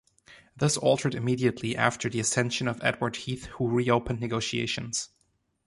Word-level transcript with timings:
This 0.57 0.77
altered 0.77 1.13
immediately 1.13 1.75
after 1.77 2.09
the 2.09 2.19
ascension 2.19 2.67
of 2.67 2.81
Edward 2.83 3.17
Heath, 3.17 3.45
who 3.45 3.69
reopened 3.69 4.19
negotiations. 4.19 5.09